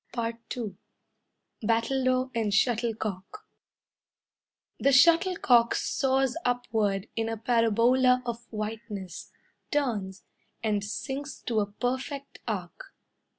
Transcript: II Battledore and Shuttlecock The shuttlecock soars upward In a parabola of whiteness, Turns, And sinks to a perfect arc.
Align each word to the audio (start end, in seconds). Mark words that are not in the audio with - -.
II 0.17 0.77
Battledore 1.61 2.31
and 2.33 2.51
Shuttlecock 2.51 3.45
The 4.79 4.91
shuttlecock 4.91 5.75
soars 5.75 6.35
upward 6.43 7.07
In 7.15 7.29
a 7.29 7.37
parabola 7.37 8.23
of 8.25 8.47
whiteness, 8.51 9.29
Turns, 9.69 10.23
And 10.63 10.83
sinks 10.83 11.43
to 11.43 11.59
a 11.59 11.67
perfect 11.71 12.39
arc. 12.47 12.95